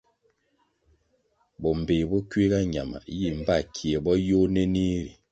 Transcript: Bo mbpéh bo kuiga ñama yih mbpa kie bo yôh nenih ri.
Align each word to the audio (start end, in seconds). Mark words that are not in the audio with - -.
Bo 1.61 1.69
mbpéh 1.79 2.03
bo 2.09 2.17
kuiga 2.29 2.59
ñama 2.73 2.97
yih 3.17 3.33
mbpa 3.39 3.55
kie 3.75 3.95
bo 4.03 4.11
yôh 4.27 4.45
nenih 4.53 4.93
ri. 5.03 5.11